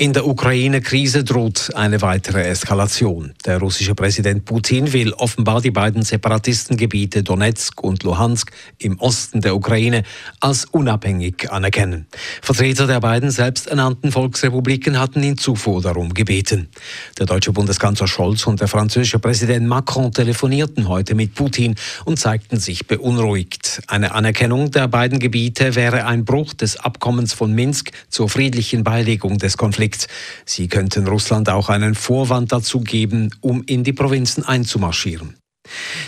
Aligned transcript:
In 0.00 0.12
der 0.12 0.28
Ukraine-Krise 0.28 1.24
droht 1.24 1.74
eine 1.74 2.00
weitere 2.02 2.44
Eskalation. 2.44 3.34
Der 3.44 3.58
russische 3.58 3.96
Präsident 3.96 4.44
Putin 4.44 4.92
will 4.92 5.12
offenbar 5.12 5.60
die 5.60 5.72
beiden 5.72 6.02
Separatistengebiete 6.02 7.24
Donetsk 7.24 7.82
und 7.82 8.04
Luhansk 8.04 8.52
im 8.78 9.00
Osten 9.00 9.40
der 9.40 9.56
Ukraine 9.56 10.04
als 10.38 10.66
unabhängig 10.66 11.50
anerkennen. 11.50 12.06
Vertreter 12.42 12.86
der 12.86 13.00
beiden 13.00 13.32
selbsternannten 13.32 14.12
Volksrepubliken 14.12 15.00
hatten 15.00 15.20
ihn 15.24 15.36
zuvor 15.36 15.82
darum 15.82 16.14
gebeten. 16.14 16.68
Der 17.18 17.26
deutsche 17.26 17.50
Bundeskanzler 17.50 18.06
Scholz 18.06 18.46
und 18.46 18.60
der 18.60 18.68
französische 18.68 19.18
Präsident 19.18 19.66
Macron 19.66 20.12
telefonierten 20.12 20.86
heute 20.86 21.16
mit 21.16 21.34
Putin 21.34 21.74
und 22.04 22.20
zeigten 22.20 22.60
sich 22.60 22.86
beunruhigt. 22.86 23.82
Eine 23.88 24.14
Anerkennung 24.14 24.70
der 24.70 24.86
beiden 24.86 25.18
Gebiete 25.18 25.74
wäre 25.74 26.06
ein 26.06 26.24
Bruch 26.24 26.54
des 26.54 26.76
Abkommens 26.76 27.32
von 27.32 27.52
Minsk 27.52 27.90
zur 28.08 28.28
friedlichen 28.28 28.84
Beilegung 28.84 29.38
des 29.38 29.56
Konflikts 29.56 29.87
Konflikts. 29.88 30.06
Sie 30.44 30.68
könnten 30.68 31.06
Russland 31.06 31.48
auch 31.48 31.68
einen 31.68 31.94
Vorwand 31.94 32.52
dazu 32.52 32.80
geben, 32.80 33.30
um 33.40 33.62
in 33.64 33.84
die 33.84 33.92
Provinzen 33.92 34.44
einzumarschieren. 34.44 35.36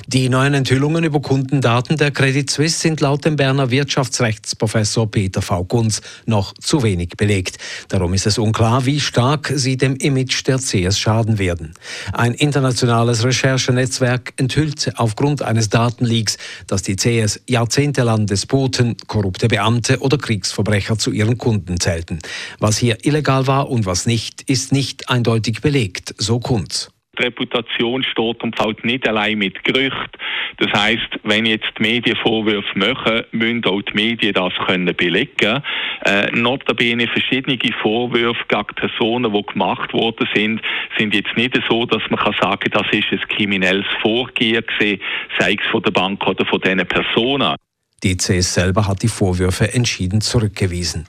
Die 0.06 0.28
neuen 0.28 0.54
Enthüllungen 0.54 1.04
über 1.04 1.20
Kundendaten 1.20 1.96
der 1.96 2.10
Credit 2.10 2.50
Suisse 2.50 2.80
sind 2.80 3.00
laut 3.00 3.24
dem 3.24 3.36
Berner 3.36 3.70
Wirtschaftsrechtsprofessor 3.70 5.10
Peter 5.10 5.42
V. 5.42 5.64
Gunz 5.64 6.00
noch 6.26 6.54
zu 6.54 6.82
wenig 6.82 7.10
belegt. 7.16 7.58
Darum 7.88 8.14
ist 8.14 8.26
es 8.26 8.38
unklar, 8.38 8.86
wie 8.86 9.00
stark 9.00 9.52
sie 9.54 9.76
dem 9.76 9.96
Image 9.96 10.46
der 10.46 10.58
CS 10.58 10.98
schaden 10.98 11.38
werden. 11.38 11.74
Ein 12.12 12.34
internationales 12.34 13.24
Recherchenetzwerk 13.24 14.32
enthüllt 14.36 14.92
aufgrund 14.96 15.42
eines 15.42 15.68
Datenleaks, 15.68 16.38
dass 16.66 16.82
die 16.82 16.96
CS 16.96 17.40
jahrzehntelang 17.48 18.26
Despoten, 18.26 18.96
korrupte 19.06 19.48
Beamte 19.48 20.00
oder 20.00 20.18
Kriegsverbrecher 20.18 20.98
zu 20.98 21.12
ihren 21.12 21.38
Kunden 21.38 21.80
zählten. 21.80 22.18
Was 22.58 22.78
hier 22.78 23.04
illegal 23.04 23.46
war 23.46 23.70
und 23.70 23.86
was 23.86 24.06
nicht, 24.06 24.42
ist 24.42 24.72
nicht 24.72 25.08
eindeutig 25.08 25.60
belegt, 25.60 26.14
so 26.18 26.40
Kunz 26.40 26.90
Reputation 27.20 28.02
steht 28.02 28.42
und 28.42 28.56
fällt 28.56 28.84
nicht 28.84 29.08
allein 29.08 29.38
mit 29.38 29.62
Gerüchten. 29.64 30.10
Das 30.58 30.72
heißt, 30.72 31.20
wenn 31.22 31.46
jetzt 31.46 31.68
die 31.78 31.82
Medien 31.82 32.16
Vorwürfe 32.16 32.78
machen, 32.78 33.22
müssen 33.32 33.64
auch 33.64 33.82
die 33.82 33.94
Medien 33.94 34.34
das 34.34 34.52
können 34.66 34.94
belegen. 34.94 35.62
Äh, 36.04 36.30
notabene 36.32 37.06
verschiedene 37.08 37.58
Vorwürfe 37.82 38.44
gegen 38.48 38.74
Personen, 38.76 39.32
die 39.32 39.42
gemacht 39.42 39.92
worden 39.92 40.28
sind, 40.34 40.60
sind 40.98 41.14
jetzt 41.14 41.36
nicht 41.36 41.58
so, 41.68 41.86
dass 41.86 42.02
man 42.10 42.18
kann 42.18 42.34
sagen, 42.40 42.70
das 42.72 42.86
ist 42.92 43.12
ein 43.12 43.20
kriminelles 43.28 43.86
Vorgehen 44.02 44.64
gewesen, 44.66 45.00
sei 45.38 45.56
es 45.60 45.70
von 45.70 45.82
der 45.82 45.92
Bank 45.92 46.26
oder 46.26 46.44
von 46.46 46.60
diesen 46.60 46.86
Personen. 46.86 47.56
Die 48.02 48.16
CS 48.16 48.54
selber 48.54 48.86
hat 48.86 49.02
die 49.02 49.08
Vorwürfe 49.08 49.74
entschieden 49.74 50.20
zurückgewiesen. 50.20 51.06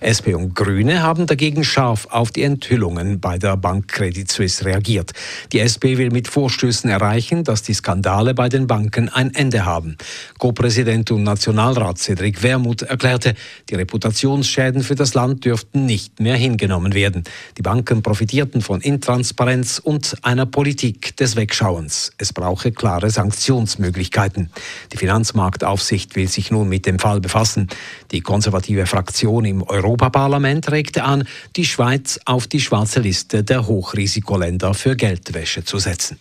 SP 0.00 0.34
und 0.34 0.54
Grüne 0.54 1.02
haben 1.02 1.26
dagegen 1.26 1.64
scharf 1.64 2.06
auf 2.10 2.30
die 2.30 2.42
Enthüllungen 2.42 3.20
bei 3.20 3.38
der 3.38 3.56
Bank 3.56 3.88
Credit 3.88 4.30
Suisse 4.30 4.64
reagiert. 4.64 5.12
Die 5.52 5.60
SP 5.60 5.98
will 5.98 6.10
mit 6.10 6.28
Vorstößen 6.28 6.90
erreichen, 6.90 7.44
dass 7.44 7.62
die 7.62 7.74
Skandale 7.74 8.34
bei 8.34 8.48
den 8.48 8.66
Banken 8.66 9.08
ein 9.08 9.34
Ende 9.34 9.64
haben. 9.64 9.96
Co-Präsident 10.38 11.10
und 11.10 11.22
Nationalrat 11.22 11.98
Cedric 11.98 12.42
Wermuth 12.42 12.82
erklärte, 12.82 13.34
die 13.70 13.74
Reputationsschäden 13.74 14.82
für 14.82 14.94
das 14.94 15.14
Land 15.14 15.44
dürften 15.44 15.86
nicht 15.86 16.20
mehr 16.20 16.36
hingenommen 16.36 16.94
werden. 16.94 17.24
Die 17.58 17.62
Banken 17.62 18.02
profitierten 18.02 18.60
von 18.60 18.80
Intransparenz 18.80 19.78
und 19.78 20.16
einer 20.22 20.46
Politik 20.46 21.16
des 21.16 21.36
Wegschauens. 21.36 22.12
Es 22.18 22.32
brauche 22.32 22.72
klare 22.72 23.10
Sanktionsmöglichkeiten. 23.10 24.50
Die 24.92 24.96
Finanzmarktaufsicht 24.96 26.16
will 26.16 26.28
sich 26.28 26.50
nun 26.50 26.68
mit 26.68 26.86
dem 26.86 26.98
Fall 26.98 27.20
befassen. 27.20 27.68
Die 28.10 28.20
konservative 28.20 28.86
Fraktion 28.86 29.44
im 29.44 29.62
Europaparlament 29.74 30.70
regte 30.70 31.02
an, 31.02 31.26
die 31.56 31.64
Schweiz 31.64 32.20
auf 32.24 32.46
die 32.46 32.60
schwarze 32.60 33.00
Liste 33.00 33.42
der 33.42 33.66
Hochrisikoländer 33.66 34.72
für 34.72 34.94
Geldwäsche 34.94 35.64
zu 35.64 35.78
setzen. 35.78 36.18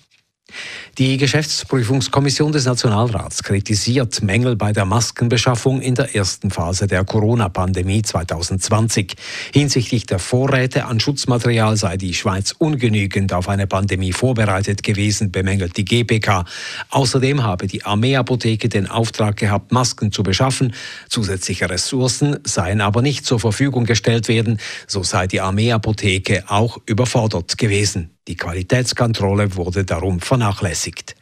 Die 1.00 1.18
Geschäftsprüfungskommission 1.18 2.52
des 2.52 2.66
Nationalrats 2.66 3.42
kritisiert 3.42 4.22
Mängel 4.22 4.56
bei 4.56 4.74
der 4.74 4.86
Maskenbeschaffung 4.86 5.82
in 5.82 5.96
der 5.96 6.16
ersten 6.16 6.52
Phase 6.52 6.86
der 6.86 7.04
Corona-Pandemie 7.04 8.04
2020. 8.04 9.16
Hinsichtlich 9.52 10.06
der 10.06 10.20
Vorräte 10.20 10.86
an 10.86 11.00
Schutzmaterial 11.00 11.78
sei 11.78 11.98
die 11.98 12.14
Schweiz 12.14 12.54
ungenügend 12.58 13.34
auf 13.34 13.50
eine 13.50 13.66
Pandemie 13.66 14.14
vorbereitet 14.14 14.84
gewesen, 14.84 15.32
bemängelt 15.32 15.78
die 15.78 15.86
GPK. 15.86 16.46
Außerdem 16.92 17.44
habe 17.44 17.66
die 17.66 17.84
Armeeapotheke 17.84 18.70
den 18.70 18.88
Auftrag 18.88 19.38
gehabt, 19.38 19.72
Masken 19.72 20.12
zu 20.12 20.22
beschaffen. 20.22 20.76
Zusätzliche 21.10 21.70
Ressourcen 21.70 22.38
seien 22.44 22.82
aber 22.82 23.02
nicht 23.02 23.26
zur 23.26 23.40
Verfügung 23.40 23.86
gestellt 23.86 24.28
werden. 24.28 24.60
So 24.86 25.02
sei 25.02 25.26
die 25.26 25.42
Armeeapotheke 25.42 26.44
auch 26.48 26.80
überfordert 26.86 27.58
gewesen. 27.58 28.13
Die 28.28 28.38
Qualitätskontrolle 28.38 29.56
wurde 29.56 29.84
darum 29.84 30.20
vernachlässigt. 30.20 31.16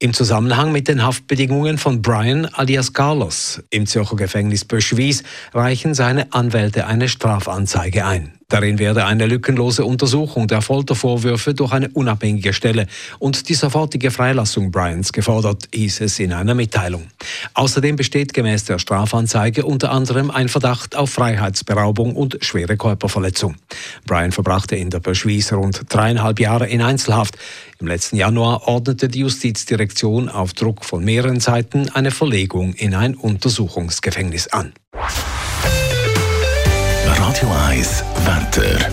Im 0.00 0.14
Zusammenhang 0.14 0.70
mit 0.70 0.86
den 0.86 1.02
Haftbedingungen 1.02 1.76
von 1.76 2.02
Brian 2.02 2.46
alias 2.46 2.92
Carlos 2.92 3.62
im 3.70 3.86
Zürcher 3.86 4.16
Gefängnis 4.16 4.64
Böschwies 4.64 5.24
reichen 5.52 5.92
seine 5.92 6.32
Anwälte 6.32 6.86
eine 6.86 7.08
Strafanzeige 7.08 8.06
ein. 8.06 8.37
Darin 8.50 8.78
werde 8.78 9.04
eine 9.04 9.26
lückenlose 9.26 9.84
Untersuchung 9.84 10.46
der 10.48 10.62
Foltervorwürfe 10.62 11.52
durch 11.52 11.70
eine 11.70 11.90
unabhängige 11.90 12.54
Stelle 12.54 12.86
und 13.18 13.50
die 13.50 13.54
sofortige 13.54 14.10
Freilassung 14.10 14.70
Bryans 14.70 15.12
gefordert, 15.12 15.68
hieß 15.74 16.00
es 16.00 16.18
in 16.18 16.32
einer 16.32 16.54
Mitteilung. 16.54 17.08
Außerdem 17.52 17.96
besteht 17.96 18.32
gemäß 18.32 18.64
der 18.64 18.78
Strafanzeige 18.78 19.66
unter 19.66 19.90
anderem 19.90 20.30
ein 20.30 20.48
Verdacht 20.48 20.96
auf 20.96 21.10
Freiheitsberaubung 21.10 22.16
und 22.16 22.38
schwere 22.40 22.78
Körperverletzung. 22.78 23.56
Brian 24.06 24.32
verbrachte 24.32 24.76
in 24.76 24.88
der 24.88 25.00
Beschwieß 25.00 25.52
rund 25.52 25.82
dreieinhalb 25.90 26.40
Jahre 26.40 26.68
in 26.68 26.80
Einzelhaft. 26.80 27.36
Im 27.80 27.86
letzten 27.86 28.16
Januar 28.16 28.66
ordnete 28.66 29.08
die 29.08 29.20
Justizdirektion 29.20 30.30
auf 30.30 30.54
Druck 30.54 30.86
von 30.86 31.04
mehreren 31.04 31.40
Seiten 31.40 31.90
eine 31.90 32.10
Verlegung 32.10 32.72
in 32.72 32.94
ein 32.94 33.14
Untersuchungsgefängnis 33.14 34.48
an. 34.48 34.72
Radio 37.38 37.54
1 37.68 38.04
Wetter. 38.24 38.90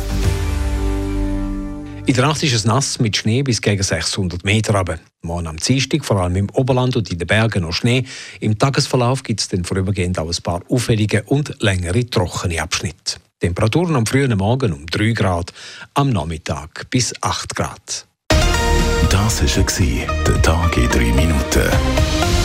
In 2.06 2.14
der 2.14 2.28
Nacht 2.28 2.44
ist 2.44 2.54
es 2.54 2.64
nass 2.64 3.00
mit 3.00 3.18
Schnee 3.18 3.42
bis 3.42 3.60
gegen 3.60 3.82
600 3.82 4.46
Meter 4.46 4.76
runter. 4.76 5.00
Morgen 5.24 5.48
am 5.48 5.58
Dienstag, 5.58 6.06
vor 6.06 6.18
allem 6.18 6.36
im 6.36 6.50
Oberland 6.52 6.96
und 6.96 7.12
in 7.12 7.18
den 7.18 7.26
Bergen 7.26 7.64
noch 7.64 7.74
Schnee. 7.74 8.06
Im 8.42 8.60
Tagesverlauf 8.60 9.24
gibt 9.24 9.40
es 9.40 9.48
dann 9.48 9.64
vorübergehend 9.64 10.20
auch 10.20 10.30
ein 10.30 10.44
paar 10.44 10.62
auffällige 10.70 11.24
und 11.24 11.60
längere 11.64 12.08
trockene 12.08 12.62
Abschnitte. 12.62 13.16
Temperaturen 13.40 13.96
am 13.96 14.06
frühen 14.06 14.38
Morgen 14.38 14.74
um 14.74 14.86
3 14.86 15.14
Grad, 15.14 15.52
am 15.96 16.12
Nachmittag 16.12 16.88
bis 16.92 17.16
8 17.24 17.56
Grad. 17.56 18.06
Das 19.10 19.42
war 19.42 20.24
der 20.24 20.42
Tag 20.44 20.78
in 20.78 20.90
3 20.90 21.00
Minuten. 21.14 22.45